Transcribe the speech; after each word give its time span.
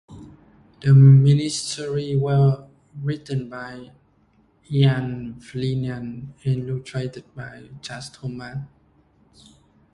The 0.81 0.93
miniseries 0.95 2.19
was 2.19 2.67
written 3.03 3.47
by 3.49 3.91
Ian 4.71 5.39
Flynn 5.39 5.85
and 5.85 6.33
illustrated 6.43 7.25
by 7.35 7.69
Chad 7.83 8.05
Thomas. 8.11 8.57